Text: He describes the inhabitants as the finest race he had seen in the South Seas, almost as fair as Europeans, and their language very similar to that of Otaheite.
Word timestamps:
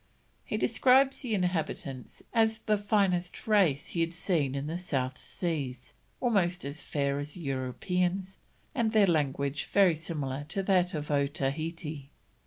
He 0.43 0.57
describes 0.57 1.19
the 1.19 1.35
inhabitants 1.35 2.23
as 2.33 2.57
the 2.57 2.79
finest 2.79 3.47
race 3.47 3.89
he 3.89 4.01
had 4.01 4.15
seen 4.15 4.55
in 4.55 4.65
the 4.65 4.79
South 4.79 5.15
Seas, 5.19 5.93
almost 6.19 6.65
as 6.65 6.81
fair 6.81 7.19
as 7.19 7.37
Europeans, 7.37 8.39
and 8.73 8.93
their 8.93 9.05
language 9.05 9.65
very 9.65 9.93
similar 9.93 10.43
to 10.49 10.63
that 10.63 10.95
of 10.95 11.11
Otaheite. 11.11 12.09